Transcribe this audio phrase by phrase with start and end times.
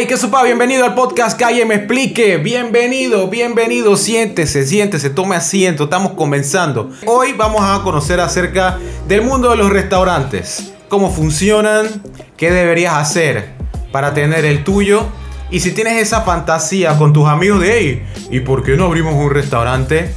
[0.00, 2.38] Hey, qué supa, bienvenido al podcast Calle Me Explique.
[2.38, 3.98] Bienvenido, bienvenido.
[3.98, 5.84] Siéntese, siéntese, tome asiento.
[5.84, 6.90] Estamos comenzando.
[7.04, 10.72] Hoy vamos a conocer acerca del mundo de los restaurantes.
[10.88, 11.86] Cómo funcionan,
[12.38, 13.50] qué deberías hacer
[13.92, 15.04] para tener el tuyo.
[15.50, 19.12] Y si tienes esa fantasía con tus amigos de, hey, ¿y por qué no abrimos
[19.12, 20.14] un restaurante?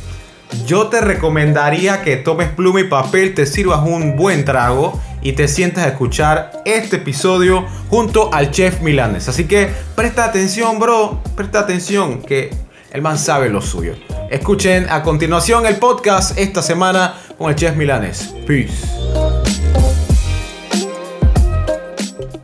[0.65, 5.47] Yo te recomendaría que tomes pluma y papel, te sirvas un buen trago y te
[5.47, 9.29] sientas a escuchar este episodio junto al chef Milanes.
[9.29, 12.53] Así que presta atención, bro, presta atención que
[12.91, 13.95] el man sabe lo suyo.
[14.29, 18.33] Escuchen a continuación el podcast esta semana con el chef Milanes.
[18.45, 18.85] Peace.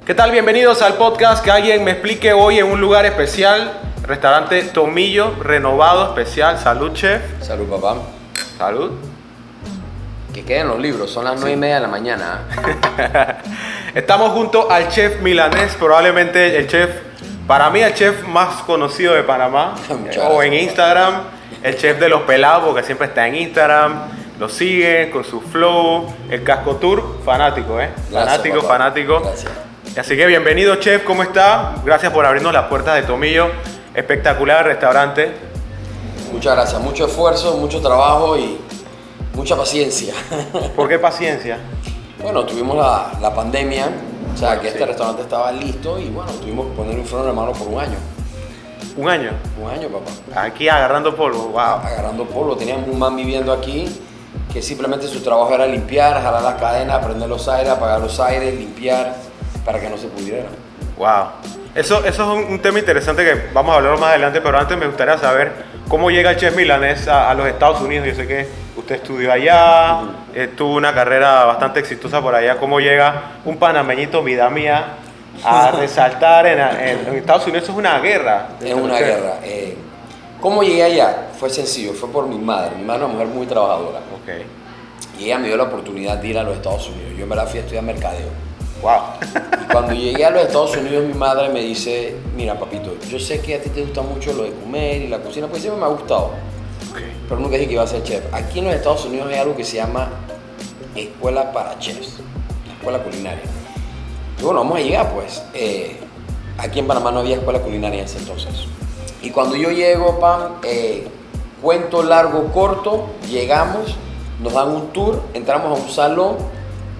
[0.05, 0.31] ¿Qué tal?
[0.31, 1.43] Bienvenidos al podcast.
[1.43, 3.79] Que alguien me explique hoy en un lugar especial.
[4.01, 6.57] Restaurante Tomillo, renovado, especial.
[6.57, 7.21] Salud, chef.
[7.43, 7.97] Salud, papá.
[8.57, 9.08] Salud.
[10.39, 12.43] Que queden los libros, son las nueve y media de la mañana.
[13.93, 16.91] Estamos junto al chef milanés, probablemente el chef,
[17.45, 20.53] para mí el chef más conocido de Panamá, Muchas o en.
[20.53, 21.23] Instagram,
[21.61, 24.03] el chef de los pelados, porque siempre está en Instagram,
[24.39, 27.89] lo sigue con su flow, el casco tour, fanático, ¿eh?
[28.09, 28.67] Gracias, fanático, papá.
[28.69, 29.19] fanático.
[29.19, 29.51] Gracias.
[29.97, 31.73] Así que bienvenido chef, ¿cómo está?
[31.83, 33.49] Gracias por abrirnos las puertas de Tomillo,
[33.93, 35.33] espectacular restaurante.
[36.31, 38.57] Muchas gracias, mucho esfuerzo, mucho trabajo y
[39.33, 40.13] mucha paciencia.
[40.75, 41.57] ¿Por qué paciencia?
[42.21, 43.87] bueno, tuvimos la, la pandemia,
[44.33, 44.73] o sea que Sí.
[44.73, 47.79] este restaurante estaba listo y bueno, tuvimos que poner un freno de mano por un
[47.79, 47.97] año.
[48.97, 49.31] Un año,
[49.63, 50.43] Un año, papá.
[50.43, 51.59] aquí agarrando polvo, wow.
[51.61, 53.87] Agarrando polvo, teníamos un man viviendo aquí
[54.51, 58.53] que simplemente su trabajo era limpiar, jalar las cadenas, prender los aires, apagar los aires,
[58.53, 59.15] limpiar
[59.63, 60.49] para que no se pudiera.
[60.97, 61.07] Wow.
[61.75, 64.77] Eso, eso es un, un tema interesante que vamos a hablar más adelante, pero antes
[64.77, 65.51] me gustaría saber
[65.87, 68.07] cómo llega el chef milanés a, a los Estados Unidos.
[68.07, 69.99] Yo sé que usted estudió allá,
[70.33, 72.57] eh, tuvo una carrera bastante exitosa por allá.
[72.57, 74.83] ¿Cómo llega un panameñito, vida mía,
[75.43, 77.63] a resaltar en, en- en Estados Unidos?
[77.63, 78.47] Eso es una guerra.
[78.61, 79.33] Es una guerra.
[79.43, 79.77] Eh,
[80.41, 81.27] ¿Cómo llegué allá?
[81.39, 82.71] Fue sencillo, fue por mi madre.
[82.77, 83.99] Mi madre es una mujer muy trabajadora.
[83.99, 85.19] Ok.
[85.19, 87.11] Y ella me dio la oportunidad de ir a los Estados Unidos.
[87.15, 88.29] Yo en verdad fui a estudiar mercadeo.
[88.81, 89.01] Wow.
[89.61, 93.41] Y cuando llegué a los Estados Unidos, mi madre me dice, mira papito, yo sé
[93.41, 95.85] que a ti te gusta mucho lo de comer y la cocina, pues siempre me
[95.87, 96.31] ha gustado.
[97.27, 98.23] Pero nunca dije que iba a ser chef.
[98.33, 100.09] Aquí en los Estados Unidos hay algo que se llama
[100.95, 102.17] escuela para chefs,
[102.77, 103.43] escuela culinaria.
[104.39, 105.43] Y bueno, vamos a llegar pues.
[105.53, 105.99] Eh,
[106.57, 108.65] aquí en Panamá no había escuela culinaria en ese entonces.
[109.21, 111.07] Y cuando yo llego, pan, eh,
[111.61, 113.97] cuento largo, corto, llegamos,
[114.41, 116.37] nos dan un tour, entramos a un salón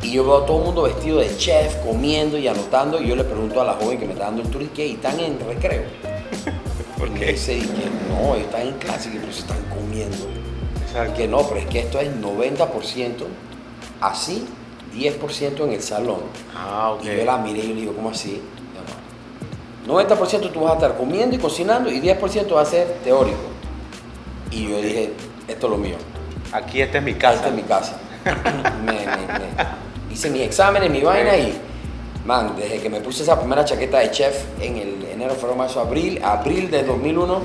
[0.02, 3.02] y yo veo a todo el mundo vestido de chef, comiendo y anotando.
[3.02, 4.88] Y yo le pregunto a la joven que me está dando el tour, ¿y qué?
[4.88, 5.84] ¿Y están en recreo?
[6.98, 7.26] ¿Por Y qué?
[7.34, 10.18] dice, y que no, ellos están en clase, que pues están comiendo.
[10.86, 11.14] Exacto.
[11.16, 13.26] Que no, pero es que esto es 90%
[14.02, 14.46] así,
[14.96, 16.20] 10% en el salón.
[16.56, 17.04] Ah, ok.
[17.04, 18.42] Y yo la miré y yo le digo, ¿cómo así?
[19.86, 20.00] Yo, no.
[20.02, 23.38] 90% tú vas a estar comiendo y cocinando y 10% va a ser teórico.
[24.52, 25.14] Y yo dije,
[25.48, 25.96] esto es lo mío,
[26.52, 27.48] Aquí esta es mi esta casa.
[27.50, 27.98] es mi casa.
[28.84, 29.89] Me- me- me-
[30.20, 31.58] hice mis exámenes, mi vaina y,
[32.26, 35.80] man, desde que me puse esa primera chaqueta de chef en el enero, febrero, marzo,
[35.80, 37.42] abril, abril de 2001,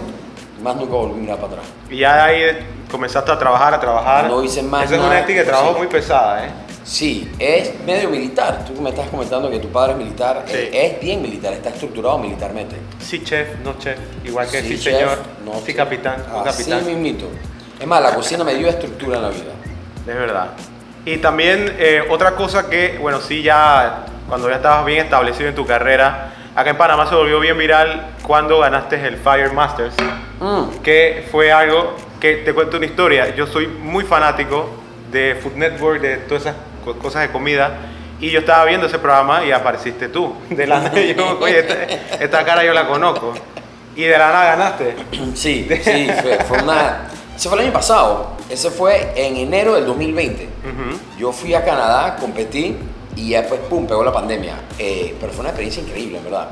[0.62, 1.67] más nunca volví a mirar para atrás.
[1.89, 4.27] Y ya de ahí comenzaste a trabajar, a trabajar.
[4.27, 5.85] No hice más Esa es una ética de trabajo cocina.
[5.85, 6.51] muy pesada, ¿eh?
[6.83, 8.65] Sí, es medio militar.
[8.67, 10.43] Tú me estás comentando que tu padre es militar.
[10.47, 10.53] Sí.
[10.55, 12.77] eh, Es bien militar, está estructurado militarmente.
[12.99, 13.99] Sí, chef, no chef.
[14.25, 15.19] Igual que sí, chef, señor.
[15.47, 15.77] no sí, chef.
[15.77, 16.25] capitán.
[16.29, 16.87] no Así capitán.
[16.87, 17.27] mismito.
[17.81, 19.53] Es más, la cocina me dio estructura en la vida.
[20.01, 20.49] Es verdad.
[21.05, 25.55] Y también eh, otra cosa que, bueno, sí, ya cuando ya estabas bien establecido en
[25.55, 29.95] tu carrera, acá en Panamá se volvió bien viral cuando ganaste el Fire Masters,
[30.41, 33.35] Mm, que fue algo que te cuento una historia.
[33.37, 34.69] Yo soy muy fanático
[35.13, 37.71] de Food Network, de todas esas co- cosas de comida.
[38.21, 40.35] Y yo estaba viendo ese programa y apareciste tú.
[40.51, 41.75] De la nada, yo, oye, esta,
[42.23, 43.33] esta cara yo la conozco.
[43.97, 44.97] Y de la nada ganaste.
[45.35, 47.03] Sí, sí, fue, fue una...
[47.37, 48.34] Ese fue el año pasado.
[48.49, 50.44] Ese fue en enero del 2020.
[50.44, 50.99] Ujú.
[51.19, 52.77] Yo fui a Canadá, competí
[53.16, 54.55] y después, pum, pegó la pandemia.
[54.78, 56.49] Eh, pero fue una experiencia increíble, en verdad.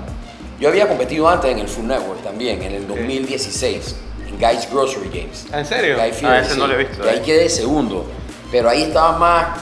[0.59, 3.97] Yo había competido antes en el Food Network también, en el 2016,
[4.29, 5.47] en Guys Grocery Games.
[5.53, 5.97] ¿En serio?
[5.97, 6.59] Guy Ah, ese sí.
[6.61, 7.05] no lo he visto.
[7.05, 7.23] Y ahí eh.
[7.23, 8.07] quedé segundo.
[8.51, 9.59] Pero ahí estaba más,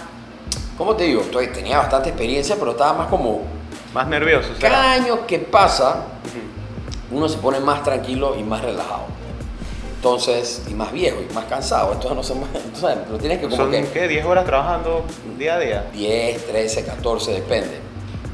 [0.77, 1.23] ¿cómo te digo?
[1.55, 3.43] Tenía bastante experiencia, pero estaba más como,
[3.95, 4.51] Más nervioso.
[4.61, 6.05] cada año que pasa,
[7.11, 9.05] uno se pone más tranquilo y más relajado.
[10.01, 11.93] Entonces, y más viejo y más cansado.
[11.93, 14.09] Entonces, no se, entonces, lo tienes que como Son, que ¿qué?
[14.09, 15.05] 10 horas trabajando
[15.39, 15.91] día a día.
[15.93, 17.81] 10, 13, 14, depende.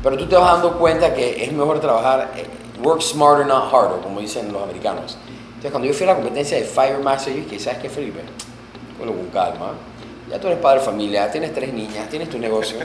[0.00, 2.46] Pero tú te vas dando cuenta que es mejor trabajar, eh,
[2.80, 5.18] work smarter, not harder, como dicen los americanos.
[5.48, 8.20] Entonces, cuando yo fui a la competencia de Fire Master, yo dije, ¿sabes qué, Felipe?
[8.98, 9.72] Bueno, con calma.
[10.30, 12.78] Ya tú eres padre de familia, tienes tres niñas, tienes tu negocio.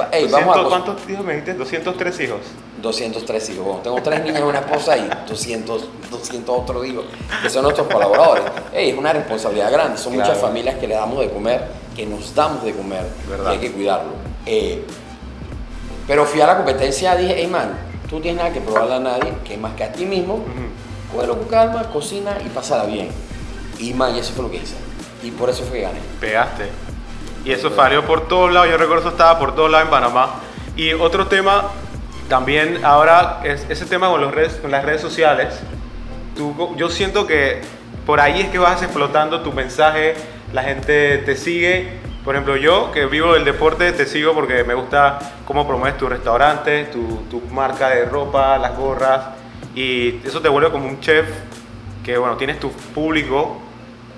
[0.00, 1.54] Va- ey, vamos a 200, cos- ¿Cuántos hijos me dijiste?
[1.54, 2.40] 203 hijos.
[2.80, 3.64] 203 hijos.
[3.64, 7.04] Bueno, tengo tres niñas una esposa y 200, 200 otros hijos,
[7.42, 8.44] que son nuestros colaboradores.
[8.72, 9.98] Es una responsabilidad grande.
[9.98, 13.50] Son muchas familias que le damos de comer, que nos damos de comer, Verdad.
[13.50, 14.12] y hay que cuidarlo.
[14.46, 14.84] Eh,
[16.06, 17.78] pero fui a la competencia y dije, hey man,
[18.08, 20.42] tú tienes nada que probarle a nadie, que más que a ti mismo,
[21.14, 23.08] cógelo con calma, cocina y pásala bien.
[23.78, 24.74] Y man, y eso fue lo que hice.
[25.22, 26.00] Y por eso fue que gané.
[26.20, 26.64] Pegaste.
[27.44, 28.70] Y eso salió por todos lados.
[28.70, 30.34] Yo recuerdo eso estaba por todos lados en Panamá.
[30.76, 31.70] Y otro tema,
[32.28, 35.60] también ahora, es ese tema con, con las redes sociales.
[36.36, 37.60] Tú, yo siento que
[38.06, 40.14] por ahí es que vas explotando tu mensaje,
[40.52, 42.00] la gente te sigue.
[42.24, 46.08] Por ejemplo, yo que vivo del deporte, te sigo porque me gusta cómo promueves tu
[46.08, 49.20] restaurante, tu, tu marca de ropa, las gorras.
[49.74, 51.26] Y eso te vuelve como un chef
[52.04, 53.60] que, bueno, tienes tu público,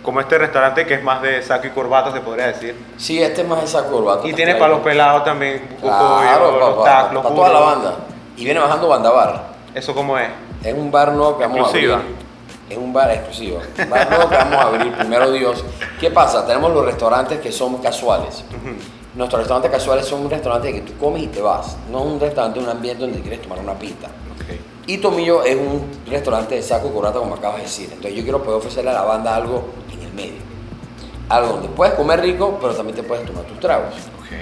[0.05, 2.77] como este restaurante que es más de saco y corbata, se podría decir.
[2.99, 4.29] Sí, este es más esa corbata.
[4.29, 7.95] Y tienes para los pelados también, Claro, para, los tacos, los toda la banda.
[8.37, 9.45] Y viene bajando Banda Bar.
[9.75, 10.29] ¿Eso cómo es?
[10.63, 11.95] Es un bar nuevo que vamos Exclusiva.
[11.95, 12.15] a abrir.
[12.69, 13.61] Es un bar exclusivo.
[13.79, 15.65] Un bar nuevo que vamos a abrir, primero Dios.
[15.99, 16.47] ¿Qué pasa?
[16.47, 18.45] Tenemos los restaurantes que son casuales.
[19.15, 21.77] Nuestros restaurantes casuales son un restaurante que tú comes y te vas.
[21.91, 24.09] No es un restaurante, un ambiente donde quieres tomar una pista.
[24.87, 27.89] Y Tomillo es un restaurante de saco y corbata, como acabas de decir.
[27.91, 30.43] Entonces yo quiero poder ofrecerle a la banda algo en el medio.
[31.29, 33.95] Algo donde puedes comer rico, pero también te puedes tomar tus tragos.
[33.95, 34.33] Ok.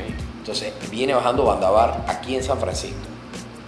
[0.40, 2.96] Entonces viene bajando Banda Bar aquí en San Francisco.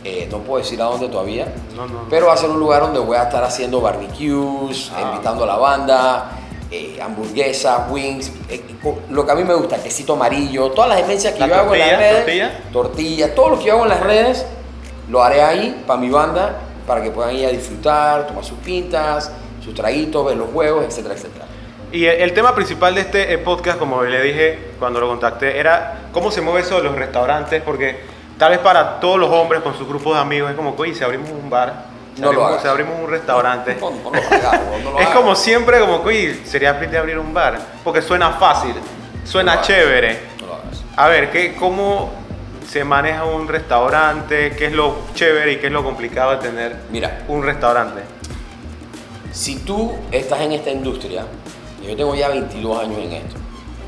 [0.02, 2.82] Eh, no puedo decir a dónde todavía, No, no, pero va a ser un lugar
[2.82, 5.12] donde voy a estar haciendo barbecues, Ah.
[5.12, 6.30] invitando a la banda,
[6.70, 8.62] eh, hamburguesas, wings, eh,
[9.08, 11.72] lo que a mí me gusta, quesito amarillo, todas las esencias que ¿La yo hago
[11.74, 11.98] en las tortilla?
[12.10, 12.70] redes, ¿Tortilla?
[12.72, 14.44] tortillas, todo lo que yo hago en las redes,
[15.08, 16.54] lo haré ahí para mi banda,
[16.86, 19.30] para que puedan ir a disfrutar, tomar sus pintas,
[19.64, 21.46] sus traguitos, ver los juegos, etcétera, etcétera.
[21.92, 25.58] Y el, el tema principal de este eh, podcast, como le dije cuando lo contacté,
[25.58, 28.00] era cómo se mueve eso de los restaurantes, porque
[28.38, 31.04] tal vez para todos los hombres con sus grupos de amigos es como, oye, si
[31.04, 31.84] abrimos un bar,
[32.14, 32.62] si, No lo abrimos, hagas.
[32.62, 33.76] si abrimos un restaurante.
[33.80, 37.58] No, no lo hagas, lo es como siempre, como, oye, sería de abrir un bar,
[37.82, 38.74] porque suena fácil,
[39.24, 40.18] suena lo chévere.
[40.40, 40.82] No lo hagas.
[40.96, 42.23] A ver, ¿qué, ¿cómo
[42.68, 44.54] se maneja un restaurante?
[44.56, 48.02] ¿Qué es lo chévere y qué es lo complicado de tener Mira, un restaurante?
[49.32, 51.24] Si tú estás en esta industria,
[51.86, 53.36] yo tengo ya 22 años en esto,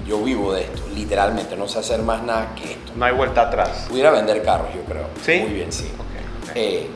[0.06, 2.92] yo vivo de esto, literalmente, no sé hacer más nada que esto.
[2.96, 3.86] No hay vuelta atrás.
[3.88, 5.06] Pudiera vender carros, yo creo.
[5.24, 5.40] ¿Sí?
[5.40, 5.84] Muy bien, sí.
[5.98, 6.52] Ok, ok.
[6.56, 6.86] Eh,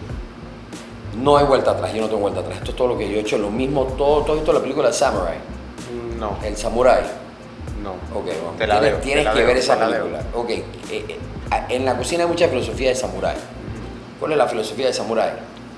[1.17, 2.59] no hay vuelta atrás, yo no tengo vuelta atrás.
[2.59, 4.93] Esto es todo lo que yo he hecho, lo mismo, todo, todo esto la película
[4.93, 5.37] Samurai,
[6.19, 7.03] No, el Samurai.
[7.83, 7.93] no.
[8.19, 8.59] Ok, vamos.
[8.59, 10.07] Te la tienes debo, te tienes la que debo, ver esa la debo.
[10.07, 10.25] película.
[10.35, 11.19] Ok, eh, eh,
[11.69, 13.37] en la cocina hay mucha filosofía de Samurai.
[14.19, 15.31] ¿Cuál es la filosofía de Samurai?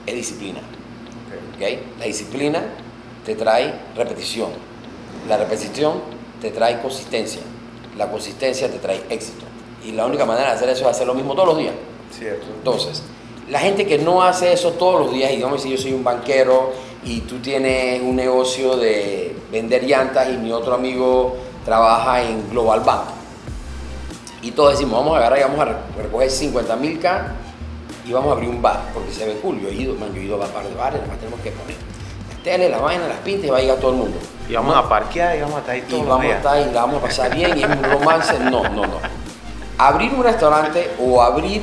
[0.06, 0.60] Es disciplina.
[1.98, 2.60] La disciplina
[3.24, 4.50] te trae repetición.
[5.28, 6.00] La repetición
[6.40, 7.40] te trae consistencia.
[7.96, 9.44] La consistencia te trae éxito.
[9.84, 11.74] Y la única manera de hacer eso es hacer lo mismo todos los días.
[12.10, 12.46] Cierto.
[12.52, 13.02] Entonces,
[13.48, 16.02] la gente que no hace eso todos los días, y digamos si yo soy un
[16.02, 16.72] banquero
[17.04, 22.80] y tú tienes un negocio de vender llantas y mi otro amigo trabaja en Global
[22.80, 23.21] Bank.
[24.42, 27.26] Y todos decimos, vamos a agarrar y vamos a re- recoger 50 mil K
[28.06, 29.60] y vamos a abrir un bar, porque se ve cool.
[29.60, 31.50] Yo he ido, man, yo he ido a un par de bares, además tenemos que
[31.52, 31.76] poner
[32.28, 34.18] las teles, la vaina, las pintas y va a llegar todo el mundo.
[34.48, 36.60] Y vamos a parquear y vamos a estar ahí Y todos los vamos a estar
[36.60, 38.38] y la vamos a pasar bien y es un romance.
[38.40, 38.98] No, no, no.
[39.78, 41.62] Abrir un restaurante o abrir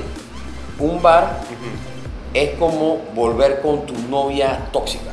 [0.80, 1.40] un bar
[2.34, 5.12] es como volver con tu novia tóxica.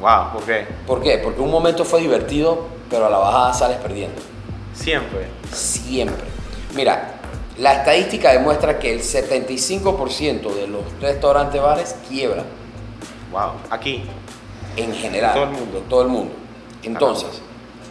[0.00, 0.48] Wow, ok.
[0.86, 1.18] ¿Por qué?
[1.18, 4.20] Porque un momento fue divertido, pero a la bajada sales perdiendo.
[4.72, 5.26] Siempre.
[5.52, 6.24] Siempre.
[6.74, 7.14] Mira,
[7.58, 12.46] la estadística demuestra que el 75% de los restaurantes bares quiebran
[13.30, 13.52] Wow.
[13.70, 14.02] Aquí.
[14.76, 15.30] en general.
[15.30, 15.78] En todo el mundo.
[15.78, 16.32] En todo el mundo.
[16.82, 17.42] Entonces,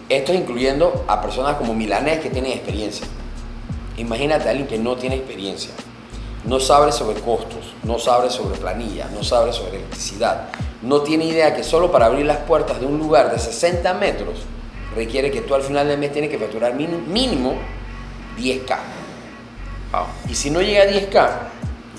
[0.09, 3.05] esto es incluyendo a personas como Milanés que tienen experiencia.
[3.97, 5.71] Imagínate a alguien que no tiene experiencia.
[6.45, 10.49] No sabe sobre costos, no sabe sobre planilla, no sabe sobre electricidad.
[10.81, 14.39] No tiene idea que solo para abrir las puertas de un lugar de 60 metros
[14.95, 17.53] requiere que tú al final del mes tienes que facturar mínimo
[18.39, 18.77] 10K.
[19.91, 20.05] Wow.
[20.29, 21.29] Y si no llega a 10K,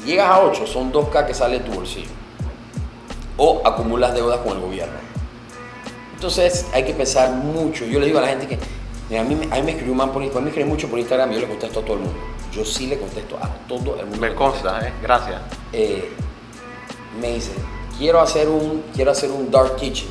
[0.06, 2.10] llegas a 8, son 2K que sale de tu bolsillo.
[3.36, 4.94] O acumulas deudas con el gobierno.
[6.14, 7.84] Entonces hay que pensar mucho.
[7.86, 8.58] Yo le digo a la gente que,
[9.08, 10.88] mira, a mí, me- a mí me escribió un man por Instagram, me escribe mucho
[10.88, 12.18] por Instagram y yo le contesto a todo el mundo.
[12.52, 14.20] Yo sí le contesto a todo el mundo.
[14.20, 14.92] Me consta, ¿eh?
[15.02, 15.40] Gracias.
[15.72, 16.10] eh,
[17.20, 17.50] me dice,
[17.98, 20.08] quiero hacer un, quiero hacer un dark kitchen.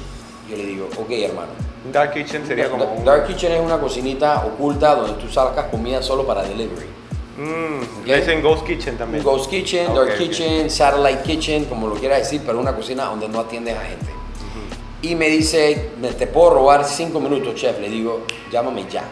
[0.49, 1.51] Yo le digo, ok hermano.
[1.91, 3.05] Dark kitchen sería como un...
[3.05, 6.87] Dark kitchen es una cocinita oculta donde tú sacas comida solo para delivery.
[7.37, 8.05] Mm, Ok.
[8.07, 9.23] Le dicen Ghost Kitchen también.
[9.23, 13.39] ghost kitchen, dark kitchen, satellite kitchen, como lo quieras decir, pero una cocina donde no
[13.39, 14.11] atiendes a gente.
[15.01, 17.79] Y me dice, "Me- te puedo robar cinco minutos, chef.
[17.79, 19.03] Le digo, llámame ya.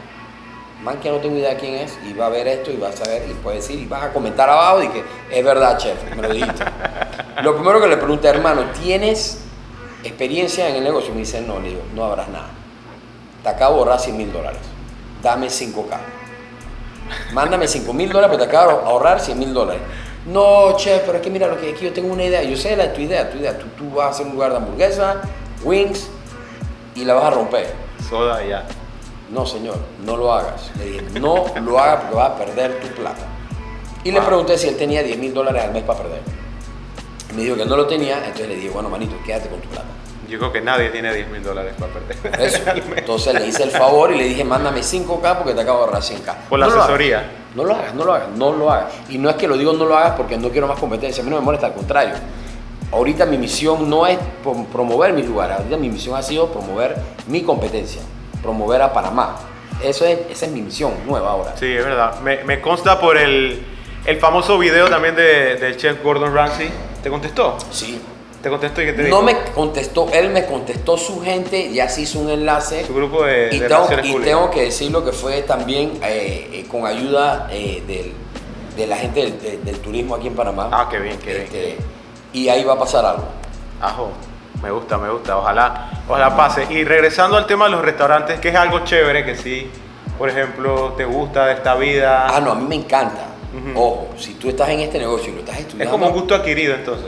[0.83, 2.89] man que no tengo idea de quién es, y va a ver esto y va
[2.89, 5.95] a saber, y puede decir, y vas a comentar abajo y que es verdad, chef,
[6.15, 6.63] me lo dijiste.
[7.43, 9.39] lo primero que le pregunté, hermano, ¿tienes
[10.03, 11.13] experiencia en el negocio?
[11.13, 12.49] Me dice, no, le digo, no habrás nada.
[13.47, 14.59] Te acabo de ahorrar 100 mil dólares.
[15.23, 15.97] Dame 5K.
[17.31, 19.81] Mándame 5 mil dólares, pero te acabo de ahorrar 100 mil dólares.
[20.25, 22.43] No, chef, pero es que mira lo que aquí yo tengo una idea.
[22.43, 23.57] Yo sé la tu idea, tu idea.
[23.57, 25.21] Tú, tú vas a hacer un lugar de hamburguesa,
[25.63, 26.09] wings,
[26.93, 27.73] y la vas a romper.
[28.09, 28.65] Soda ya.
[29.31, 30.69] No, señor, no lo hagas.
[30.77, 33.27] Le dije, no lo hagas porque vas a perder tu plata.
[34.03, 36.19] Y le pregunté si él tenía 10 mil dólares al mes para perder.
[37.33, 39.87] Me dijo que no lo tenía, entonces le dije, bueno, manito, quédate con tu plata.
[40.27, 42.41] Yo creo que nadie tiene 10 mil dólares para perder.
[42.41, 42.61] Eso.
[42.95, 46.01] Entonces le hice el favor y le dije, mándame 5K porque te acabo de ahorrar
[46.01, 46.35] 100K.
[46.49, 46.77] Por la hagas.
[46.79, 47.31] asesoría.
[47.55, 48.93] No lo hagas, no lo hagas, no lo hagas.
[49.09, 51.23] Y no es que lo digo no lo hagas porque no quiero más competencia, a
[51.23, 52.13] mí no me molesta, al contrario.
[52.91, 56.95] Ahorita mi misión no es prom- promover mi lugar, ahorita mi misión ha sido promover
[57.27, 58.01] mi competencia,
[58.41, 59.35] promover a Panamá.
[59.83, 61.53] Eso es, esa es mi misión nueva ahora.
[61.57, 62.19] Sí, es verdad.
[62.21, 63.63] Me, me consta por el,
[64.05, 66.69] el famoso video también de, del chef Gordon Ramsay.
[67.03, 67.57] ¿Te contestó?
[67.71, 68.01] Sí.
[68.47, 69.17] ¿Te contestó y qué te dijo?
[69.17, 72.85] No me contestó, él me contestó su gente, ya se hizo un enlace.
[72.85, 74.23] Su grupo de, Y, de tengo, y públicas.
[74.23, 78.13] tengo que decirlo que fue también eh, eh, con ayuda eh, del-
[78.77, 80.69] de la gente del, de- del turismo aquí en Panamá.
[80.71, 81.77] Ah, qué bien, qué bien, Este, bien.
[82.31, 83.25] Y ahí va a pasar algo.
[83.81, 84.11] Ajo,
[84.63, 85.37] me gusta, me gusta.
[85.39, 86.67] Ojalá, ojalá pase.
[86.69, 89.69] Y regresando al tema de los restaurantes, que es algo chévere que sí,
[90.17, 92.27] por ejemplo, te gusta de esta vida.
[92.29, 93.25] Ah, no, a mí me encanta.
[93.75, 96.33] Ojo, si tú estás en este negocio y lo estás es estudiando, como un gusto
[96.33, 97.07] adquirido entonces.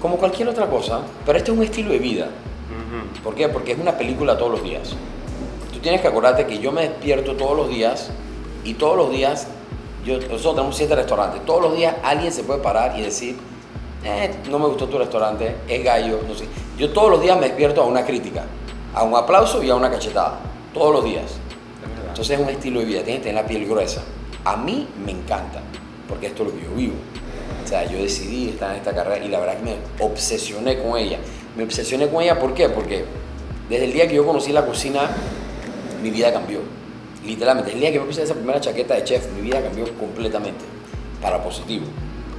[0.00, 2.28] Como cualquier otra cosa, pero este es un estilo de vida.
[3.22, 3.48] ¿Por qué?
[3.48, 4.94] Porque es una película todos los días.
[5.72, 8.10] Tú tienes que acordarte que yo me despierto todos los días
[8.64, 9.46] y todos los días,
[10.04, 13.36] yo, nosotros tenemos siete restaurantes, todos los días alguien se puede parar y decir,
[14.04, 16.46] "Eh, no me gustó tu restaurante, es gallo, no sé.
[16.78, 18.44] Yo todos los días me despierto a una crítica,
[18.94, 20.38] a un aplauso y a una cachetada,
[20.72, 21.36] todos los días.
[22.08, 24.02] Entonces es un estilo de vida, tienes que tener la piel gruesa.
[24.44, 25.60] A mí me encanta,
[26.08, 26.94] porque esto es lo que yo vivo.
[27.70, 31.20] Sea, yo decidí estar en esta carrera y la verdad que me obsesioné con ella.
[31.56, 32.68] Me obsesioné con ella, ¿por qué?
[32.68, 33.04] Porque
[33.68, 35.02] desde el día que yo conocí la cocina,
[36.02, 36.58] mi vida cambió.
[37.24, 40.64] Literalmente, el día que me puse esa primera chaqueta de chef, mi vida cambió completamente
[41.22, 41.86] para positivo.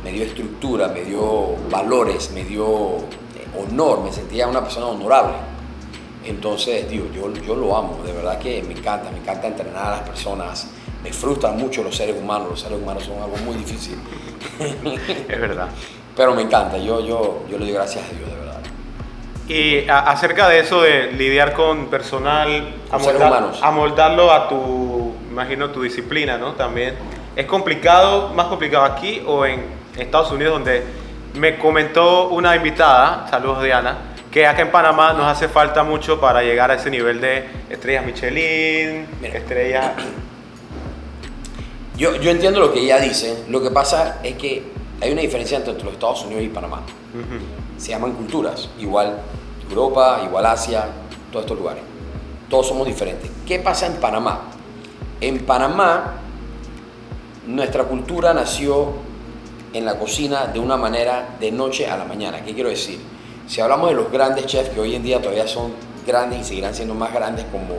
[0.03, 5.35] Me dio estructura, me dio valores, me dio eh, honor, me sentía una persona honorable.
[6.25, 9.91] Entonces, digo, yo, yo lo amo, de verdad que me encanta, me encanta entrenar a
[9.91, 10.67] las personas,
[11.03, 13.97] me frustran mucho los seres humanos, los seres humanos son algo muy difícil,
[15.27, 15.67] Es verdad.
[16.15, 18.59] pero me encanta, yo, yo, yo le doy gracias a Dios, de verdad.
[19.47, 23.59] Y a- acerca de eso de lidiar con personal, Con seres humanos.
[23.61, 26.53] amoldarlo a tu, imagino, tu disciplina, ¿no?
[26.53, 26.95] También.
[27.35, 29.65] ¿Es complicado, más complicado aquí o en
[29.97, 30.83] Estados Unidos, donde
[31.35, 33.97] me comentó una invitada, saludos Diana,
[34.31, 38.05] que acá en Panamá nos hace falta mucho para llegar a ese nivel de estrellas
[38.05, 39.37] Michelin, Mira.
[39.37, 39.91] estrellas...
[42.01, 44.63] Yo, yo entiendo lo que ella dice, lo que pasa es que
[44.99, 46.81] hay una diferencia entre los Estados Unidos y Panamá.
[47.77, 49.19] Se llaman culturas, igual
[49.69, 50.87] Europa, igual Asia,
[51.31, 51.83] todos estos lugares.
[52.49, 53.29] Todos somos diferentes.
[53.45, 54.45] ¿Qué pasa en Panamá?
[55.19, 56.15] En Panamá,
[57.45, 58.93] nuestra cultura nació
[59.71, 62.43] en la cocina de una manera de noche a la mañana.
[62.43, 62.97] ¿Qué quiero decir?
[63.45, 65.73] Si hablamos de los grandes chefs que hoy en día todavía son
[66.07, 67.75] grandes y seguirán siendo más grandes como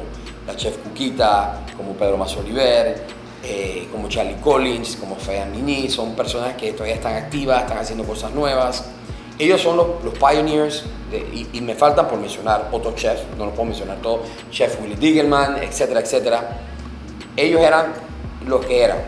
[0.46, 6.54] la chef Cuquita, como Pedro Mazoliver, eh, como Charlie Collins, como Fea Mini, son personas
[6.54, 8.84] que todavía están activas, están haciendo cosas nuevas.
[9.38, 9.86] Ellos son los,
[10.18, 14.20] pioneers de- y, me faltan por mencionar otros chefs, no los puedo mencionar todos,
[14.50, 16.60] Chef Willy Digelman, etcétera, etcétera.
[17.36, 17.92] Ellos eran
[18.46, 18.98] los que eran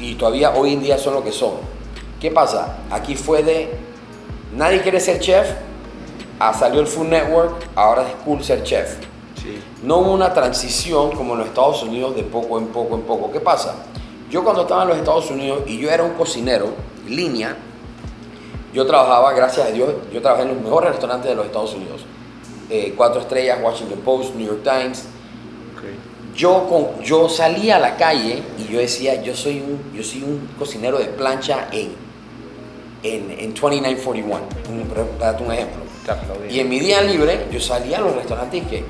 [0.00, 1.52] y todavía hoy en día son lo que son.
[2.20, 2.78] ¿Qué pasa?
[2.90, 3.70] Aquí fue de
[4.56, 5.48] nadie quiere ser chef,
[6.40, 8.96] a salió el Food Network, ahora es cool ser chef.
[9.44, 9.60] Sí.
[9.82, 13.30] No hubo una transición como en los Estados Unidos de poco en poco en poco.
[13.30, 13.76] ¿Qué pasa?
[14.30, 16.72] Yo cuando estaba en los Estados Unidos y yo era un cocinero,
[17.06, 17.56] línea,
[18.72, 22.04] yo trabajaba, gracias a Dios, yo trabajé en los mejores restaurantes de los Estados Unidos.
[22.70, 25.04] Eh, cuatro estrellas, Washington Post, New York Times.
[26.34, 30.24] Yo, con, yo salía a la calle y yo decía, yo soy un, yo soy
[30.24, 31.92] un cocinero de plancha en,
[33.04, 35.84] en, en 2941, un, para darte un ejemplo.
[36.50, 38.84] Y en mi día libre yo salía a los restaurantes y, que,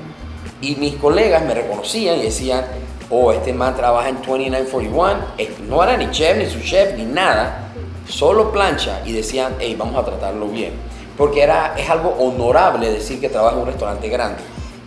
[0.71, 2.65] y mis colegas me reconocían y decían,
[3.09, 7.03] oh, este man trabaja en 2941, Es- no era ni chef, ni su chef, ni
[7.05, 7.69] nada,
[8.07, 10.73] solo plancha y decían, hey, vamos a tratarlo bien.
[11.17, 14.39] Porque era, es algo honorable decir que trabaja en un restaurante grande.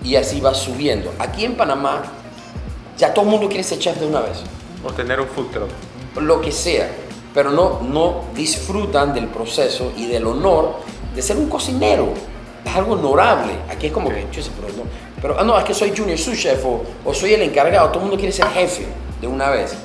[0.03, 1.11] Y así va subiendo.
[1.19, 2.03] Aquí en Panamá,
[2.97, 4.39] ya todo el mundo quiere ser chef de una vez
[4.85, 5.71] O tener un food truck.
[6.21, 6.89] lo que sea,
[7.35, 10.77] pero no, no disfrutan del proceso y del honor
[11.15, 12.09] de ser un cocinero.
[12.65, 13.53] Es algo honorable.
[13.71, 14.83] Aquí es como que, yo sé, pero no,
[15.21, 17.89] Pero, ah, no, es que soy junior sous chef o, o soy el encargado.
[17.89, 18.87] Todo el mundo quiere ser jefe
[19.21, 19.77] de una vez.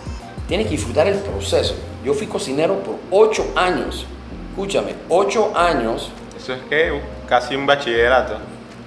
[0.47, 1.75] Tienes que disfrutar el proceso.
[2.03, 4.05] Yo fui cocinero por ocho años.
[4.51, 6.11] Escúchame, ocho años.
[6.37, 8.37] Eso es que casi un bachillerato.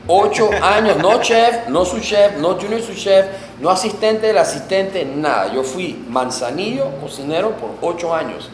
[0.08, 3.26] Ocho años, no chef, no su chef, no junior su chef,
[3.60, 5.52] no asistente del asistente, nada.
[5.52, 8.48] Yo fui manzanillo, cocinero por ocho años.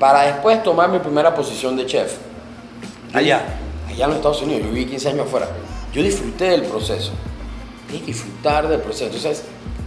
[0.00, 2.16] Para después tomar mi primera posición de chef.
[3.12, 3.40] Allá.
[3.88, 5.46] Allá en los Estados Unidos, yo viví 15 años afuera.
[5.92, 7.12] Yo disfruté del proceso.
[7.86, 9.06] Tienes que disfrutar del proceso.
[9.06, 9.44] Entonces,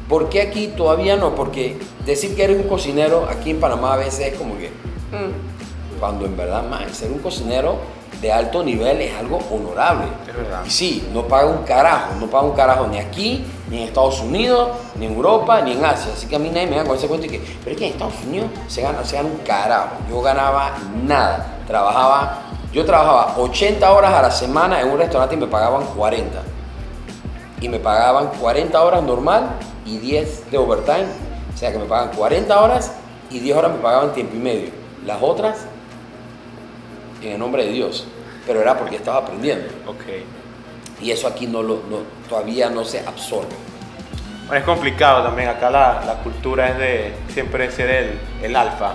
[0.07, 1.33] ¿por qué aquí todavía no?
[1.35, 4.69] Porque decir que eres un cocinero aquí en Panamá a veces es como que.
[4.69, 7.77] mm, cuando en verdad, man, ser un cocinero
[8.21, 10.05] de alto nivel es algo honorable.
[10.27, 10.63] Es verdad.
[10.65, 14.19] Y sí, no paga un carajo, no paga un carajo ni aquí, ni en Estados
[14.21, 16.13] Unidos, ni en Europa, ni en Asia.
[16.13, 17.87] Así que a mí nadie me da con ese cuento y que, pero es que
[17.87, 19.95] en Estados Unidos se gana, se gana un carajo.
[20.09, 21.51] Yo ganaba nada.
[21.67, 22.43] Trabajaba,
[22.75, 26.41] yo trabajaba 80 horas a la semana en un restaurante y me pagaban 40.
[27.61, 29.49] Y me pagaban 40 horas normal
[29.85, 31.05] y 10 de overtime.
[31.53, 32.91] O sea que me pagan 40 horas
[33.31, 34.69] y 10 horas me pagaban tiempo y medio.
[35.05, 35.59] Las otras,
[37.21, 38.05] en el nombre de Dios.
[38.45, 39.67] Pero era porque estaba aprendiendo.
[39.87, 40.03] Ok.
[41.01, 43.55] Y eso aquí no lo, no- todavía no se absorbe.
[44.47, 45.47] Bueno, es complicado también.
[45.49, 48.91] Acá la, la cultura es de siempre ser el, el alfa.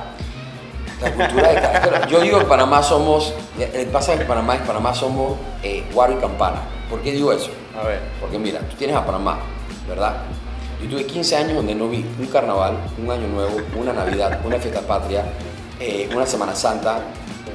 [1.01, 4.95] La cultura de cada- Yo digo que Panamá somos, el pasa que Panamá es Panamá
[4.95, 6.61] somos eh, guaro y campana.
[6.89, 7.51] ¿Por qué digo eso?
[7.81, 8.01] A ver.
[8.21, 9.39] Porque mira, tú tienes a Panamá,
[9.89, 10.17] ¿verdad?
[10.83, 14.59] Yo tuve 15 años donde no vi un carnaval, un año nuevo, una Navidad, una
[14.59, 15.25] fiesta patria,
[15.79, 17.01] eh, una Semana Santa,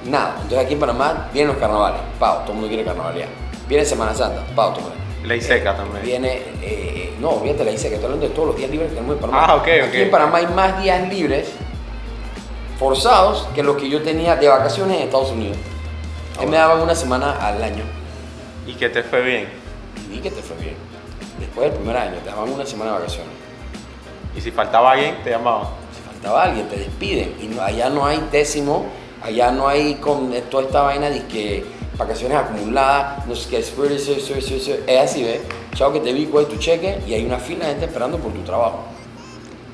[0.06, 0.36] nada.
[0.44, 3.30] Entonces aquí en Panamá vienen los carnavales, pau, todo el mundo quiere carnavalear.
[3.68, 5.06] Viene Semana Santa, pau, todo el mundo.
[5.26, 6.04] Ley seca también.
[6.04, 9.16] Viene, eh, no, la dice que estoy hablando de todos los días libres que tenemos
[9.16, 9.46] en Panamá.
[9.50, 9.88] Ah, ok, ok.
[9.88, 11.50] Aquí en Panamá hay más días libres
[12.80, 15.58] forzados que los que yo tenía de vacaciones en Estados Unidos.
[16.36, 17.84] Ah, Que me daban una semana al año.
[18.68, 19.48] Y que te fue bien.
[20.12, 20.76] Y que te fue bien.
[21.40, 23.32] Después del primer año, te daban una semana de vacaciones.
[24.36, 25.68] Y si faltaba alguien, te llamaban.
[25.96, 27.36] Si faltaba alguien, te despiden.
[27.42, 28.86] Y no- allá no hay décimo,
[29.22, 31.64] allá no hay con toda esta vaina de que
[31.98, 35.40] vacaciones acumuladas, no sé qué, es así, ¿ves?
[35.76, 38.34] Chao que te vi, coge tu cheque y hay una fila de gente esperando por
[38.34, 38.84] tu trabajo.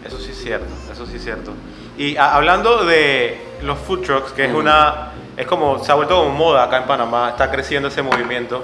[0.06, 1.52] Eso sí es cierto, eso sí es cierto.
[2.02, 6.16] Y a- hablando de los food trucks, que es una, es como, se ha vuelto
[6.18, 8.64] como moda acá en Panamá, está creciendo ese movimiento.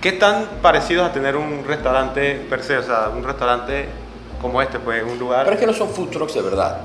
[0.00, 2.78] ¿Qué tan parecidos a tener un restaurante per se?
[2.78, 3.88] O sea, un restaurante
[4.40, 5.44] como este, pues, un lugar.
[5.44, 6.78] Pero es que no son food trucks de verdad,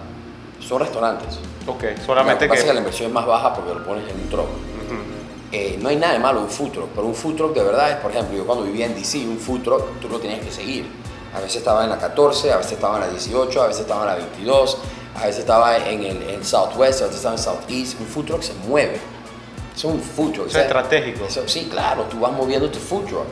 [0.60, 1.40] son restaurantes.
[1.66, 2.60] Ok, Lo solamente que pasa que.
[2.60, 4.48] es que la inversión es más baja porque lo pones en un truck.
[4.48, 4.96] Ujú.
[5.54, 7.90] Eh, no hay nada de malo un food truck, pero un food truck de verdad
[7.92, 10.52] es, por ejemplo, yo cuando vivía en DC, un food truck tú lo tenías que
[10.52, 10.86] seguir.
[11.34, 14.02] A veces estaba en la 14, a veces estaba en la 18, a veces estaba
[14.02, 14.78] en la 22,
[15.22, 18.00] a veces estaba en el en Southwest, a veces estaba en Southeast.
[18.00, 19.00] Un food truck se mueve.
[19.76, 20.48] Es un food truck.
[20.48, 21.26] Eso es estratégico.
[21.26, 23.26] eso- sí, claro, tú vas moviendo tu food truck.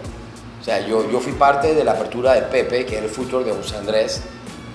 [0.61, 3.27] O sea, yo, yo fui parte de la apertura de Pepe, que es el food
[3.29, 4.21] truck de José Andrés.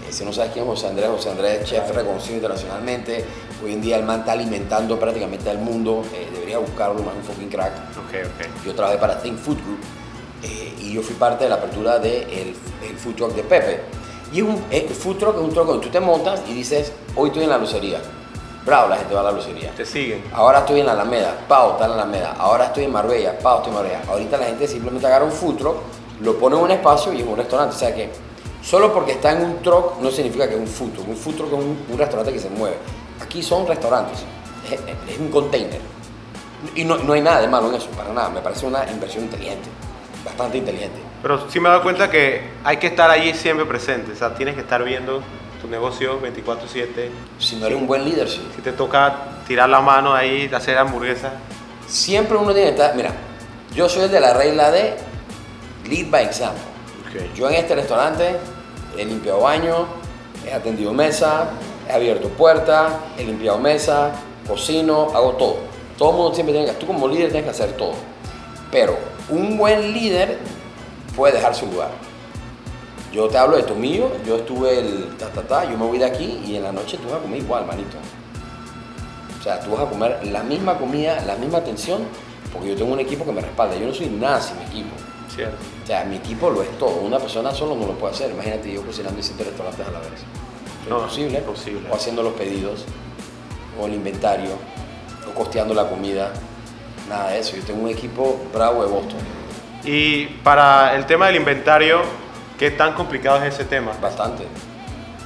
[0.09, 3.25] Eh, si no sabes quién es José Andrés, José Andrés, chef reconocido internacionalmente.
[3.65, 6.03] Hoy en día el man está alimentando prácticamente al mundo.
[6.15, 7.73] Eh, debería buscarlo, más un fucking crack.
[7.99, 8.65] Ok, ok.
[8.67, 9.79] Yo trabajé para Think Food Group
[10.43, 12.57] eh, y yo fui parte de la apertura del de
[12.89, 13.81] el food truck de Pepe.
[14.33, 16.93] Y es un el food truck es un truck donde tú te montas y dices,
[17.15, 18.01] hoy estoy en la lucería.
[18.65, 19.73] Bravo, la gente va a la lucería.
[19.77, 20.23] Te siguen.
[20.33, 22.37] Ahora estoy en la Alameda, Pau está en la Alameda.
[22.39, 24.03] Ahora estoy en Marbella, Pau estoy en Marbella.
[24.09, 25.77] Ahorita la gente simplemente agarra un food truck,
[26.21, 27.75] lo pone en un espacio y es un restaurante.
[27.75, 28.11] O sea que
[28.63, 31.09] solo porque está en un truck no significa que es un food truck.
[31.09, 32.77] Un food truck es un, un restaurante que se mueve.
[33.21, 34.21] Aquí son restaurantes,
[34.65, 34.81] es,
[35.13, 35.81] es un container.
[36.77, 38.29] Y no, no hay nada de malo en eso, para nada.
[38.31, 39.69] Me parece una inversión inteligente,
[40.25, 41.12] bastante inteligente.
[41.23, 44.13] Pero sí me he dado cuenta que hay que estar allí siempre presente.
[44.13, 45.23] O sea, tienes que estar viendo
[45.61, 47.09] tu negocio 24-7.
[47.39, 48.45] Si no eres un buen líder, sí.
[48.57, 49.15] Si te toca
[49.47, 51.33] tirar la mano ahí, hacer hamburguesas.
[51.87, 52.97] Siempre uno tiene que estar.
[52.97, 53.13] Mira,
[53.75, 54.97] yo soy el de la regla de
[55.89, 56.63] lead by example.
[57.37, 58.37] Yo en este restaurante
[58.99, 59.87] he limpiado baño,
[60.47, 61.51] he atendido mesa,
[61.89, 64.13] he abierto puertas, he limpiado mesa,
[64.49, 65.59] cocino, hago todo.
[65.99, 67.95] Todo el mundo siempre tiene que, tú como líder tienes que hacer todo.
[68.71, 70.39] Pero un buen líder
[71.17, 71.91] puede dejar su lugar.
[73.13, 75.99] Yo te hablo de tu mío, yo estuve el ta ta ta, yo me voy
[75.99, 77.97] de aquí y en la noche tú vas a comer igual, manito.
[79.39, 82.03] O sea, tú vas a comer la misma comida, la misma atención,
[82.53, 83.77] porque yo tengo un equipo que me respalda.
[83.77, 84.91] Yo no soy nada sin mi equipo.
[85.35, 85.57] Cierto.
[85.83, 87.01] O sea, mi equipo lo es todo.
[87.01, 88.31] Una persona solo no lo puede hacer.
[88.31, 90.09] Imagínate yo cocinando en siete restaurantes a la vez.
[90.13, 91.39] Es No, imposible.
[91.39, 91.91] imposible.
[91.91, 92.85] O haciendo los pedidos,
[93.81, 94.51] o el inventario,
[95.29, 96.33] o costeando la comida.
[97.09, 97.57] Nada de eso.
[97.57, 99.19] Yo tengo un equipo bravo de Boston.
[99.85, 102.03] Y para el tema del inventario,
[102.59, 103.93] ¿qué tan complicado es ese tema?
[104.01, 104.45] Bastante.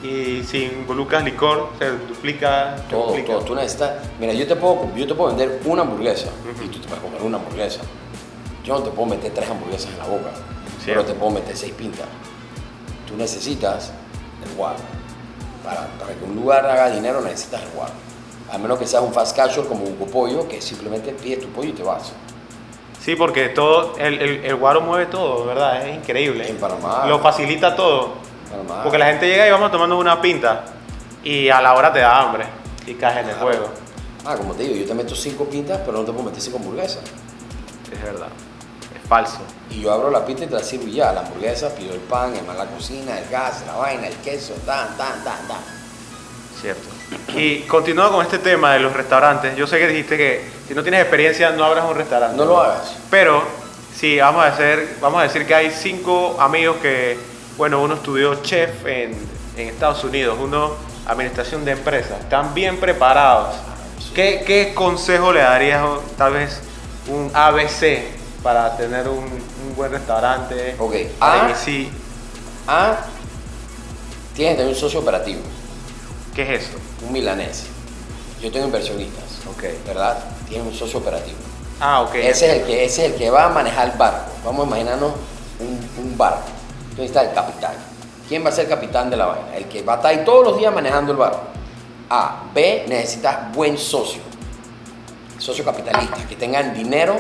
[0.02, 2.76] Y si involucras licor, se duplica.
[2.88, 3.32] Todo, duplica.
[3.32, 3.40] todo.
[3.42, 3.92] Tú necesitas.
[4.18, 6.28] Mira, yo te puedo, yo te puedo vender una hamburguesa
[6.64, 7.80] y tú te puedes comer una hamburguesa.
[8.64, 10.30] Yo no te puedo meter tres hamburguesas en la boca.
[10.84, 12.06] pero te puedo meter seis pintas.
[13.06, 13.92] Tú necesitas
[14.44, 14.78] el guaro.
[15.62, 17.92] Para, para que un lugar haga dinero necesitas el guaro.
[18.50, 21.70] A menos que seas un fast casual como un pollo, que simplemente pides tu pollo
[21.70, 22.12] y te vas.
[23.06, 25.86] Sí, porque todo, el, el, el guaro mueve todo, ¿verdad?
[25.86, 26.50] Es increíble.
[26.50, 27.04] En Panamá.
[27.06, 28.14] Lo facilita todo.
[28.50, 28.82] Panamá.
[28.82, 30.64] Porque la gente llega y vamos tomando una pinta
[31.22, 32.46] y a la hora te da hambre
[32.84, 33.68] y caes en el juego.
[34.24, 36.56] Ah, como te digo, yo te meto cinco pintas, pero no te puedo meter cinco
[36.56, 37.04] hamburguesas.
[37.92, 38.26] Es verdad.
[38.92, 39.38] Es falso.
[39.70, 41.12] Y yo abro la pinta y te la sirvo y ya.
[41.12, 44.96] La hamburguesa, pido el pan, el la cocina, el gas, la vaina, el queso, tan,
[44.96, 45.60] tan, tan, tan.
[46.60, 46.95] Cierto.
[47.36, 49.56] Y continúa con este tema de los restaurantes.
[49.56, 52.36] Yo sé que dijiste que si no tienes experiencia no abras un restaurante.
[52.36, 52.96] No lo hagas.
[53.10, 53.42] Pero
[53.94, 57.18] sí, vamos a hacer, vamos a decir que hay cinco amigos que,
[57.56, 59.14] bueno, uno estudió chef en,
[59.56, 60.72] en Estados Unidos, uno
[61.06, 63.54] administración de empresas, están bien preparados.
[64.14, 65.82] ¿Qué, qué consejo le darías
[66.16, 66.60] tal vez
[67.08, 68.02] un ABC
[68.42, 70.74] para tener un, un buen restaurante?
[70.78, 71.50] Ok, Para A.
[71.50, 71.92] iniciar-
[72.66, 72.96] A,
[74.34, 75.40] tienes que tener un socio operativo,
[76.37, 76.77] ¿Qué es eso?
[77.07, 77.64] un milanés.
[78.42, 79.64] Yo tengo inversionistas, Ok.
[79.87, 80.18] ¿verdad?
[80.49, 81.38] Tienes un socio operativo.
[81.81, 82.14] Ah, ok.
[82.16, 84.31] Ese, es el que, ese es el que va a manejar el barco.
[84.44, 85.12] Vamos a imaginarnos
[85.59, 86.44] un, un barco.
[86.90, 87.72] Entonces está el capitán.
[88.29, 89.57] ¿Quién va a ser el capitán de la vaina?
[89.57, 91.40] El que va a estar ahí todos los días manejando el barco.
[92.11, 92.44] A.
[92.55, 92.85] B.
[92.88, 94.20] Necesitas buen socio.
[95.38, 96.16] Socio capitalista.
[96.29, 97.16] Que tengan dinero,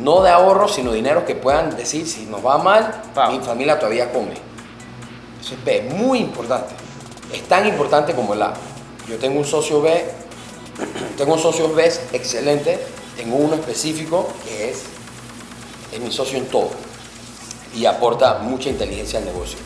[0.00, 4.12] no de ahorro, sino dinero que puedan decir, si nos va mal, mi familia todavía
[4.12, 4.34] come.
[5.40, 5.88] Eso es B.
[5.94, 6.74] Muy importante.
[7.32, 8.54] Es tan importante como el A.
[9.08, 10.04] Yo tengo un socio B
[11.16, 12.78] tengo un socio B excelente,
[13.16, 14.82] tengo uno específico que es,
[15.92, 16.70] es mi socio en todo
[17.74, 19.58] y aporta mucha inteligencia al negocio.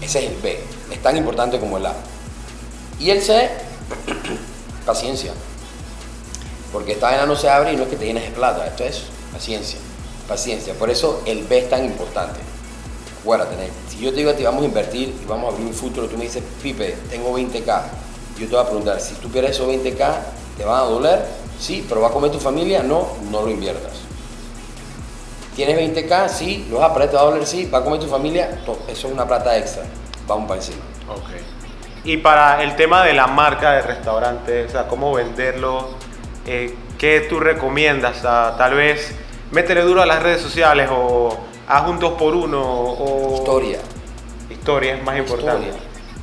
[0.00, 1.94] Ese es el B, es tan importante como el A.
[2.98, 3.50] Y el C,
[4.86, 5.32] paciencia.
[6.72, 8.84] Porque esta vaina no se abre y no es que te llenes de plata, esto
[8.84, 9.78] es paciencia,
[10.28, 10.74] paciencia.
[10.74, 12.40] Por eso el B es tan importante.
[13.88, 16.06] Si yo te digo a ti vamos a invertir y vamos a abrir un futuro,
[16.06, 17.82] tú me dices, Pipe, tengo 20k.
[18.38, 20.14] Yo te voy a preguntar, si tú pierdes esos 20k,
[20.56, 21.24] ¿te van a doler?
[21.58, 22.82] Sí, pero ¿va a comer tu familia?
[22.82, 23.94] No, no lo inviertas.
[25.56, 26.28] ¿Tienes 20k?
[26.28, 27.10] Sí, ¿los vas a?
[27.10, 27.46] ¿Te doler?
[27.46, 28.60] Sí, ¿va a comer tu familia?
[28.62, 29.82] Eso es una plata extra.
[30.28, 30.82] Vamos para encima.
[31.08, 31.30] Ok.
[32.04, 35.88] Y para el tema de la marca de restaurante, o sea, cómo venderlo,
[36.46, 38.22] eh, ¿qué tú recomiendas?
[38.22, 39.12] Tal vez
[39.50, 41.36] métele duro a las redes sociales o
[41.68, 43.34] haz un dos por uno o...
[43.36, 43.78] Historia.
[44.50, 45.72] Historia es más importante.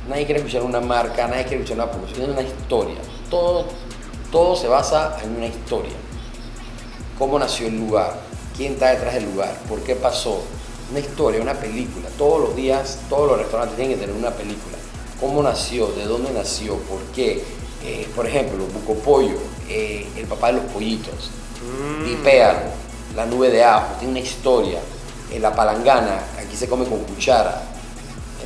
[0.08, 2.96] Nadie quiere escuchar una marca, nadie quiere escuchar una promoción, es una historia.
[3.30, 3.66] Todo,
[4.30, 5.92] todo se basa en una historia.
[7.18, 8.14] ¿Cómo nació el lugar?
[8.56, 9.56] ¿Quién está detrás del lugar?
[9.68, 10.42] ¿Por qué pasó?
[10.90, 12.08] Una historia, una película.
[12.18, 14.76] Todos los días, todos los restaurantes tienen que tener una película.
[15.18, 15.86] ¿Cómo nació?
[15.88, 16.76] ¿De dónde nació?
[16.76, 17.42] ¿Por qué?
[17.82, 19.36] Eh, por ejemplo, Buco Pollo,
[19.68, 21.30] eh, el papá de los pollitos,
[21.64, 23.16] Mm.
[23.16, 24.80] La nube de ajo, tiene una historia.
[25.40, 27.62] La palangana, aquí se come con cuchara.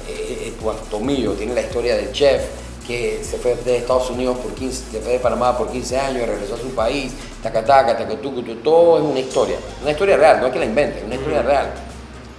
[0.08, 2.42] Eh, eh, Juan Tomillo tiene la historia del chef
[2.86, 6.22] que se fue de Estados Unidos por 15, se fue de Panamá por 15 años
[6.22, 9.56] y regresó a su país, tacataca, tacatucu, tu- todo es una historia.
[9.82, 11.70] Una historia real, no es que la inventen, una historia real.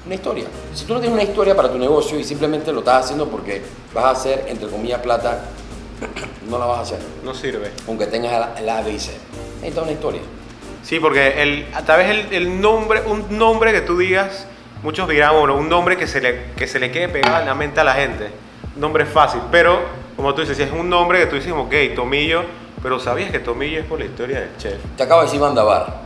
[0.07, 0.45] Una historia.
[0.73, 3.61] Si tú no tienes una historia para tu negocio y simplemente lo estás haciendo porque
[3.93, 5.39] vas a hacer, entre comillas, plata,
[6.49, 6.99] no la vas a hacer.
[7.23, 7.69] No sirve.
[7.87, 9.11] Aunque tengas el A, el A, B y C.
[9.61, 10.21] Necesitas una historia.
[10.89, 14.47] Sí, porque el, a través el, el nombre, un nombre que tú digas,
[14.81, 17.53] muchos dirán, bueno, un nombre que se, le, que se le quede pegado en la
[17.53, 18.31] mente a la gente.
[18.73, 19.79] Un nombre fácil, pero
[20.15, 22.41] como tú dices, si es un nombre que tú dices, ok, Tomillo,
[22.81, 24.79] pero ¿sabías que Tomillo es por la historia del chef?
[24.97, 25.97] Te acabo de decir banda bar,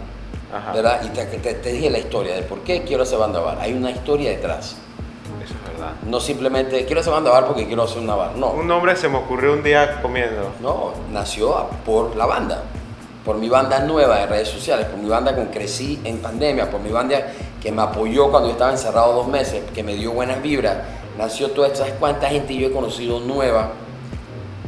[0.53, 1.01] Ajá, ¿verdad?
[1.05, 3.59] Y te, te- te dije la historia de por qué quiero hacer banda bar.
[3.61, 4.75] Hay una historia detrás.
[5.45, 5.93] eso es verdad.
[6.07, 8.35] No simplemente quiero hacer banda bar porque quiero hacer una bar.
[8.35, 10.51] No, Un nombre se me ocurrió un día comiendo.
[10.59, 12.63] no, nació por la banda.
[13.23, 16.81] Por mi banda nueva de redes sociales, por mi banda con crecí en pandemia, por
[16.81, 17.21] mi banda
[17.61, 20.77] que me apoyó cuando yo estaba encerrado dos meses, que me dio buenas vibras.
[21.17, 23.71] Nació toda esta, ¿sabes cuánta gente yo he conocido nueva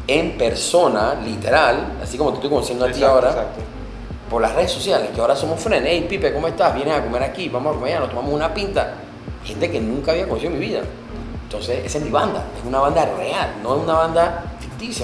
[0.07, 3.29] en persona, literal, así como te estoy conociendo a ti ahora.
[3.29, 3.61] exacto.
[4.29, 5.87] por las redes sociales, que ahora somos friends.
[5.87, 6.73] Hey, Pipe, ¿cómo estás?
[6.75, 8.93] Vienes a comer aquí, vamos a comer, nos tomamos una pinta.
[9.43, 10.81] Gente que nunca había conocido en mi vida.
[11.43, 12.43] Entonces, esa es mi banda.
[12.59, 14.43] Es una banda real, no es una banda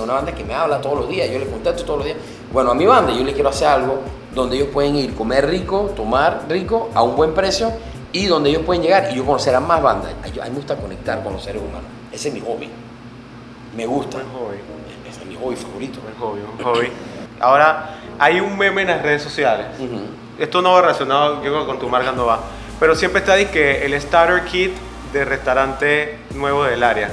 [0.03, 1.29] una banda que me habla todos los días.
[1.29, 2.17] Yo le contesto todos los días.
[2.51, 4.01] Bueno, a mi banda yo le quiero hacer algo
[4.33, 7.71] donde ellos pueden ir, comer rico, tomar rico, a un buen precio
[8.13, 10.13] y donde ellos pueden llegar y yo conocer a más bandas.
[10.23, 11.89] A, mí me gusta conectar con los seres humanos.
[12.11, 12.69] Ese es mi hobby.
[13.75, 14.17] Me gusta.
[14.17, 14.57] Un hobby.
[15.09, 15.99] Ese es mi hobby favorito.
[16.05, 16.91] Un hobby, un hobby.
[17.39, 19.67] Ahora, hay un meme en las redes sociales.
[20.37, 22.39] Esto no va relacionado, yo creo que con tu marca no va.
[22.79, 24.71] Pero siempre está que el starter kit
[25.13, 27.11] de restaurante nuevo del área.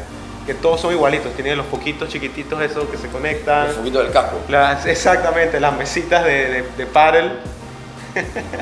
[0.49, 3.67] Que todos son igualitos, tienen los poquitos chiquititos esos que se conectan.
[3.67, 4.39] El foguito del casco.
[4.49, 7.33] Las, exactamente, las mesitas de, de, de paddle.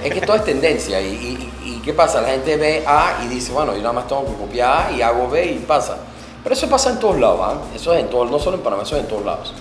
[0.03, 2.21] Es que todo es tendencia y, y- ¿Y qué pasa?
[2.21, 5.01] La gente ve A y dice, bueno, yo nada más tengo que copiar A y
[5.01, 5.97] hago B y pasa.
[6.43, 7.55] Pero eso pasa en todos lados, ¿ah?
[7.75, 9.55] Eso es en todos, no solo en Panamá, eso es en todos lados.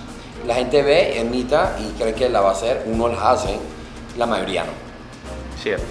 [0.48, 3.60] La gente ve, imita y cree que la va a hacer, uno las hace,
[4.18, 4.72] la mayoría no.
[5.62, 5.86] Cierto.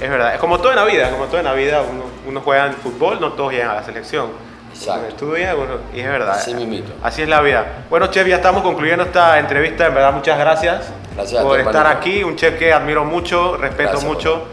[0.00, 0.34] Es verdad.
[0.34, 2.74] Es como todo en la vida, como todo en la vida, uno, uno juega en
[2.74, 4.49] fútbol, no todos llegan a la selección.
[4.80, 5.06] Exacto.
[5.08, 6.30] Estudia, bueno, y es verdad.
[6.36, 6.92] Así mismito.
[7.02, 7.84] Así es la vida.
[7.90, 9.86] Bueno, chef, ya estamos concluyendo esta entrevista.
[9.86, 12.24] En verdad, muchas gracias, Gracias por ti, estar aquí.
[12.24, 14.44] Un chef que admiro mucho, respeto Gracias, mucho.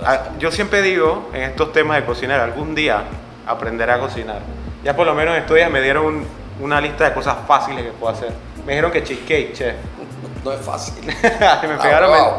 [0.00, 0.20] Gracias.
[0.26, 3.02] Ah, Yo siempre digo en estos temas de cocinar, algún día
[3.46, 4.40] aprenderé a cocinar.
[4.84, 6.26] Ya por lo menos en estos días me dieron un-
[6.60, 8.30] una lista de cosas fáciles que puedo hacer.
[8.64, 9.74] Me dijeron que cheesecake, chef.
[10.44, 10.94] No es fácil.
[11.22, 12.32] me Ah, pegaron wow.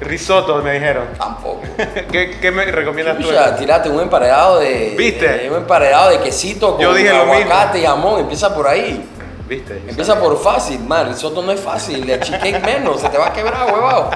[0.00, 1.04] Risotto, me dijeron.
[1.18, 1.60] Tampoco.
[2.10, 3.28] ¿Qué, qué me recomiendas tú?
[3.58, 4.94] Tirate un emparedado de.
[4.96, 5.28] ¿Viste?
[5.28, 8.20] de- un emparedado de quesito con Yo dije aguacate y jamón.
[8.20, 9.04] Empieza por ahí.
[9.48, 9.82] ¿Viste?
[9.88, 11.08] Empieza por fácil, man.
[11.08, 12.08] Risotto no es fácil.
[12.08, 13.00] El cheesecake menos.
[13.00, 14.10] Se te va a quebrar, huevado.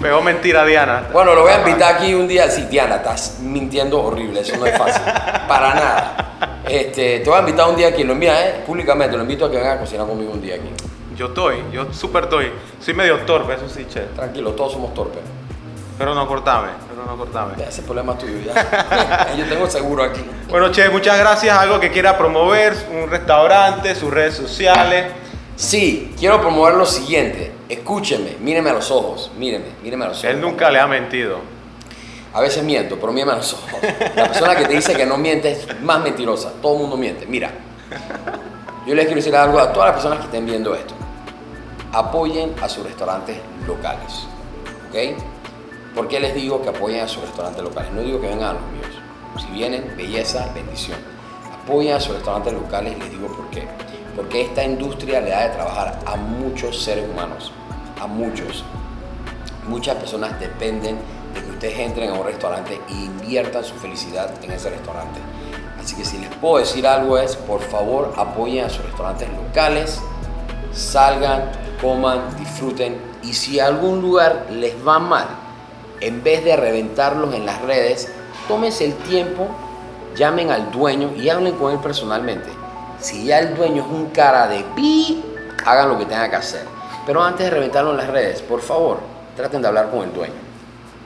[0.00, 1.08] Pegó mentira, Diana.
[1.12, 2.48] Bueno, lo voy a invitar aquí un día.
[2.50, 4.40] Sí, Diana, estás mintiendo horrible.
[4.40, 5.02] Eso no es fácil.
[5.48, 6.26] Para nada.
[6.70, 8.04] Este, te voy a invitar un día aquí.
[8.04, 8.62] Lo envía, ¿eh?
[8.64, 9.16] Públicamente.
[9.16, 10.70] Lo invito a que venga a cocinar conmigo un día aquí.
[11.20, 12.50] Yo estoy, yo súper estoy.
[12.80, 14.14] Soy medio torpe, eso sí, chef.
[14.14, 15.20] Tranquilo, todos somos torpes.
[15.98, 17.52] Pero no cortame, pero no cortame.
[17.58, 19.34] Ya, Ese problema es tuyo, ya.
[19.36, 20.22] Yo tengo seguro aquí.
[20.48, 21.58] Bueno, Che, muchas gracias.
[21.58, 25.12] Algo que quiera promover, un restaurante, sus redes sociales.
[25.56, 27.52] Sí, quiero promover lo siguiente.
[27.68, 29.30] Escúcheme, míreme a los ojos.
[29.36, 30.30] Míreme, míreme a los ojos.
[30.30, 31.36] Él nunca le ha mentido.
[32.32, 33.68] A veces miento, pero míreme a los ojos.
[34.16, 36.50] La persona que te dice que no miente es más mentirosa.
[36.62, 37.26] Todo el mundo miente.
[37.26, 37.50] Mira,
[38.86, 40.94] yo les quiero decir algo a todas las personas que estén viendo esto.
[41.92, 44.26] Apoyen a sus restaurantes locales.
[44.88, 45.20] ¿Ok?
[45.94, 47.92] ¿Por qué les digo que apoyen a sus restaurantes locales?
[47.92, 48.86] No digo que vengan a los míos.
[49.40, 50.98] Si vienen, belleza, bendición.
[51.62, 53.66] Apoyen a sus restaurantes locales y les digo por qué.
[54.14, 57.52] Porque esta industria le da de trabajar a muchos seres humanos.
[58.00, 58.64] A muchos.
[59.66, 60.96] Muchas personas dependen
[61.34, 65.18] de que ustedes entren a un restaurante e inviertan su felicidad en ese restaurante.
[65.80, 70.00] Así que si les puedo decir algo es, por favor, apoyen a sus restaurantes locales,
[70.72, 71.50] salgan,
[71.80, 75.26] coman, disfruten y si a algún lugar les va mal,
[76.00, 78.10] en vez de reventarlos en las redes,
[78.48, 79.48] tómense el tiempo,
[80.16, 82.48] llamen al dueño y hablen con él personalmente.
[83.00, 85.22] Si ya el dueño es un cara de pi,
[85.64, 86.64] hagan lo que tengan que hacer.
[87.06, 88.98] Pero antes de reventarlo en las redes, por favor,
[89.36, 90.34] traten de hablar con el dueño.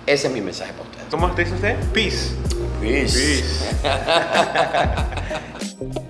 [0.07, 1.07] Ese es mi mensaje para ustedes.
[1.11, 1.77] ¿Cómo te dice usted?
[1.93, 2.35] Peace.
[2.81, 3.45] Peace.
[3.83, 6.01] Peace.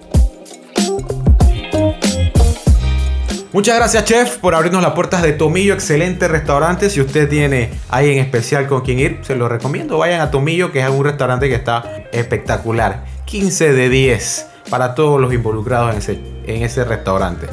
[3.54, 6.90] Muchas gracias, chef, por abrirnos las puertas de Tomillo, excelente restaurante.
[6.90, 9.96] Si usted tiene alguien especial con quien ir, se lo recomiendo.
[9.96, 13.04] Vayan a Tomillo, que es un restaurante que está espectacular.
[13.26, 17.46] 15 de 10 para todos los involucrados en ese, en ese restaurante.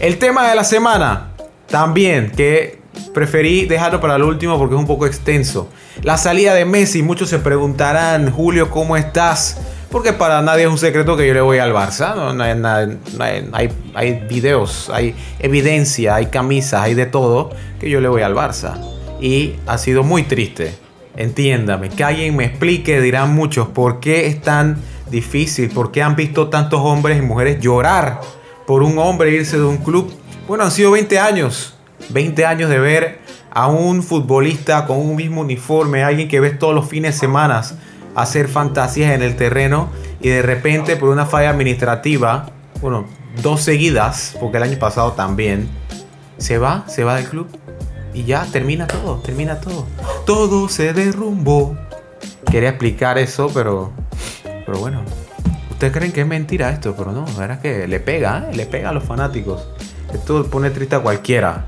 [0.00, 1.32] El tema de la semana,
[1.66, 2.80] también, que
[3.12, 5.68] preferí dejarlo para el último porque es un poco extenso.
[6.02, 9.60] La salida de Messi, muchos se preguntarán, Julio, ¿cómo estás?
[9.92, 12.14] Porque para nadie es un secreto que yo le voy al Barça.
[12.14, 12.42] No,
[13.22, 18.34] hay, hay videos, hay evidencia, hay camisas, hay de todo que yo le voy al
[18.34, 18.80] Barça.
[19.20, 20.74] Y ha sido muy triste.
[21.14, 24.78] Entiéndame, que alguien me explique, dirán muchos, por qué es tan
[25.10, 28.18] difícil, por qué han visto tantos hombres y mujeres llorar
[28.66, 30.10] por un hombre irse de un club.
[30.48, 31.74] Bueno, han sido 20 años.
[32.08, 36.74] 20 años de ver a un futbolista con un mismo uniforme, alguien que ves todos
[36.74, 37.62] los fines de semana
[38.14, 43.06] hacer fantasías en el terreno y de repente por una falla administrativa, bueno,
[43.42, 45.68] dos seguidas, porque el año pasado también,
[46.38, 47.48] se va, se va del club
[48.14, 49.86] y ya termina todo, termina todo.
[50.26, 51.76] Todo se derrumbó.
[52.50, 53.92] Quería explicar eso, pero,
[54.66, 55.02] pero bueno,
[55.70, 58.56] ustedes creen que es mentira esto, pero no, la verdad es que le pega, ¿eh?
[58.56, 59.66] le pega a los fanáticos.
[60.12, 61.66] Esto pone triste a cualquiera.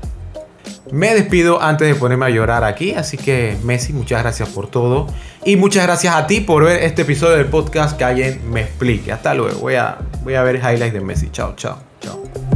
[0.91, 5.07] Me despido antes de ponerme a llorar aquí, así que Messi, muchas gracias por todo.
[5.43, 9.11] Y muchas gracias a ti por ver este episodio del podcast que alguien me explique.
[9.11, 11.29] Hasta luego, voy a, voy a ver highlights de Messi.
[11.31, 12.54] Chao, chao, chao.